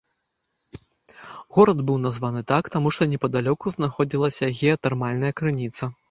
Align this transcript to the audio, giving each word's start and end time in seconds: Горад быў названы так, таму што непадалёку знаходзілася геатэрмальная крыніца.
Горад 1.57 1.79
быў 1.89 1.99
названы 2.05 2.41
так, 2.51 2.69
таму 2.75 2.93
што 2.97 3.07
непадалёку 3.11 3.73
знаходзілася 3.75 4.49
геатэрмальная 4.63 5.31
крыніца. 5.43 5.91